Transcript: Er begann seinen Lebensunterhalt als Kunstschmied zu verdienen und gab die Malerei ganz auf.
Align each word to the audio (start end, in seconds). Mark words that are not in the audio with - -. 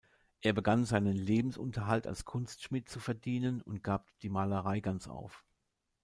Er 0.41 0.53
begann 0.53 0.83
seinen 0.83 1.15
Lebensunterhalt 1.15 2.07
als 2.07 2.25
Kunstschmied 2.25 2.89
zu 2.89 2.99
verdienen 2.99 3.61
und 3.61 3.83
gab 3.83 4.09
die 4.21 4.29
Malerei 4.29 4.79
ganz 4.79 5.07
auf. 5.07 5.45